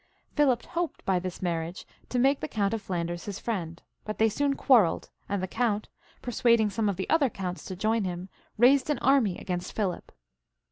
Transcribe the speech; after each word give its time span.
Philip 0.35 0.63
hoped 0.65 1.05
by 1.05 1.19
this 1.19 1.43
marriage 1.43 1.85
to 2.09 2.17
make 2.17 2.39
the 2.39 2.47
Count 2.47 2.73
of 2.73 2.81
Flan 2.81 3.05
ders 3.05 3.25
his 3.25 3.37
friend, 3.37 3.79
but 4.03 4.17
they 4.17 4.29
soon 4.29 4.55
quarrelled, 4.55 5.11
and 5.29 5.43
the 5.43 5.47
count, 5.47 5.89
persuading 6.23 6.71
some 6.71 6.89
of 6.89 6.95
the 6.97 7.07
other 7.07 7.29
counts 7.29 7.63
to 7.65 7.75
join 7.75 8.03
him, 8.03 8.27
raised 8.57 8.89
an 8.89 8.97
army 8.97 9.37
against 9.37 9.73
Philip. 9.75 10.11